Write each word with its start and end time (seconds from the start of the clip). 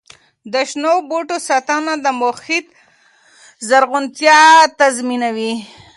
د 0.53 0.53
شنو 0.69 0.93
بوټو 1.09 1.37
ساتنه 1.47 1.93
د 2.03 2.07
محیط 2.21 2.67
زرغونتیا 3.67 4.39
تضمینوي. 4.79 5.53